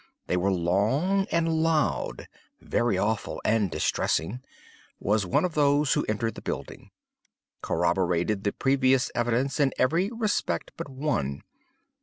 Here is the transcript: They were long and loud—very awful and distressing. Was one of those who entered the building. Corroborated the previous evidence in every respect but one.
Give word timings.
They 0.25 0.35
were 0.35 0.51
long 0.51 1.27
and 1.29 1.47
loud—very 1.61 2.97
awful 2.97 3.39
and 3.45 3.69
distressing. 3.69 4.41
Was 4.99 5.27
one 5.27 5.45
of 5.45 5.53
those 5.53 5.93
who 5.93 6.05
entered 6.05 6.33
the 6.33 6.41
building. 6.41 6.89
Corroborated 7.61 8.43
the 8.43 8.51
previous 8.51 9.11
evidence 9.13 9.59
in 9.59 9.73
every 9.77 10.09
respect 10.09 10.71
but 10.75 10.89
one. 10.89 11.43